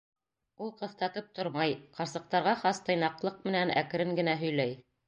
[0.67, 4.79] Ул ҡыҫтатып тормай, ҡарсыҡтарға хас тыйнаҡлыҡ менән әкрен генә һөйләй.